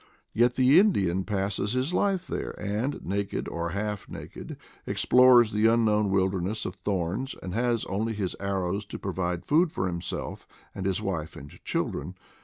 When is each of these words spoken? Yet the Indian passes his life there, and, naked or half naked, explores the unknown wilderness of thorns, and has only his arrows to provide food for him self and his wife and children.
Yet 0.33 0.55
the 0.55 0.79
Indian 0.79 1.25
passes 1.25 1.73
his 1.73 1.93
life 1.93 2.25
there, 2.25 2.59
and, 2.59 3.01
naked 3.05 3.47
or 3.47 3.69
half 3.69 4.09
naked, 4.09 4.57
explores 4.87 5.51
the 5.51 5.67
unknown 5.67 6.09
wilderness 6.09 6.65
of 6.65 6.73
thorns, 6.73 7.35
and 7.43 7.53
has 7.53 7.85
only 7.85 8.13
his 8.13 8.35
arrows 8.39 8.83
to 8.85 8.97
provide 8.97 9.45
food 9.45 9.71
for 9.71 9.87
him 9.87 10.01
self 10.01 10.47
and 10.73 10.87
his 10.87 11.03
wife 11.03 11.35
and 11.35 11.51
children. 11.63 12.15